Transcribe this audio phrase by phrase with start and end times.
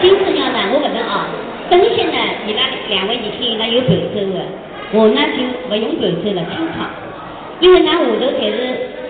[0.00, 1.26] 金子鸟呢，我不能啊。
[1.70, 4.40] 本身呢，伊拉两位年轻人呢有伴奏的，
[4.92, 6.88] 我呢就不用伴奏了，清唱。
[7.60, 8.04] 因为呢下头
[8.38, 8.58] 侪是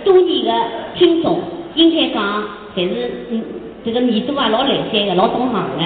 [0.04, 0.52] 多年的
[0.94, 1.40] 听众，
[1.74, 2.42] 应该讲
[2.74, 3.44] 侪是嗯
[3.84, 5.84] 这个耳朵啊老来塞的，老懂行的，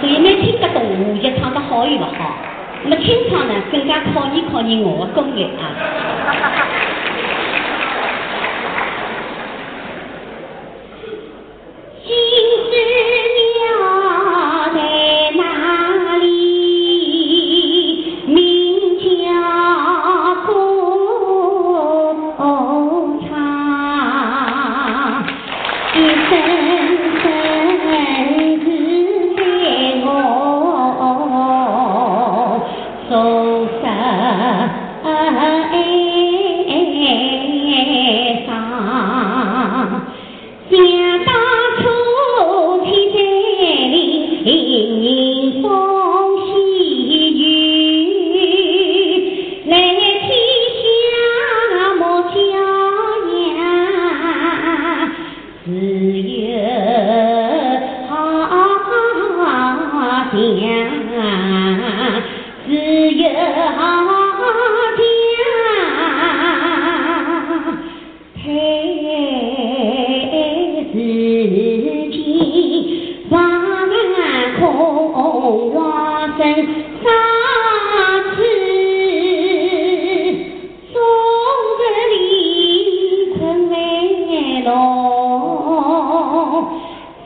[0.00, 2.36] 所以没听得懂话剧唱得好与不好。
[2.84, 5.72] 那么清唱呢，更加考验考验我的功力啊。
[44.44, 44.52] 林，
[45.02, 45.70] 迎风
[46.44, 46.52] 细
[47.40, 47.42] 雨，
[49.64, 49.72] 来
[50.20, 50.28] 天
[50.76, 50.84] 下
[51.98, 52.34] 莫骄
[53.56, 53.56] 阳，
[55.64, 55.66] 只
[56.28, 56.36] 有
[58.06, 58.12] 好
[60.60, 60.68] 家，
[62.66, 62.68] 只
[63.16, 63.24] 有
[63.78, 63.80] 好
[74.64, 74.72] 冬
[75.74, 76.40] 花声
[77.02, 77.06] 沙
[78.34, 78.36] 翅，
[80.90, 80.96] 冬
[81.78, 82.14] 日里
[83.36, 83.74] 春来
[84.64, 84.72] 浓，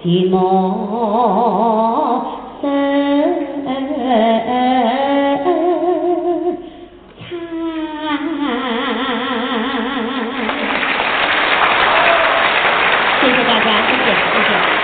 [0.03, 0.34] 寂寞
[2.61, 2.64] 深
[3.64, 3.70] 藏。
[13.20, 14.77] 谢谢大家，谢谢，谢谢。